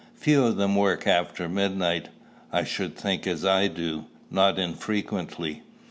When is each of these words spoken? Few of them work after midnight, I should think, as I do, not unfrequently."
Few 0.15 0.43
of 0.45 0.57
them 0.57 0.75
work 0.75 1.05
after 1.05 1.47
midnight, 1.47 2.09
I 2.51 2.63
should 2.63 2.95
think, 2.95 3.27
as 3.27 3.45
I 3.45 3.67
do, 3.67 4.05
not 4.31 4.57
unfrequently." 4.57 5.61